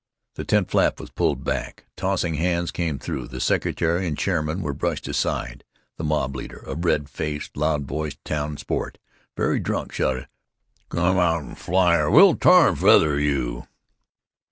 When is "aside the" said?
5.07-6.03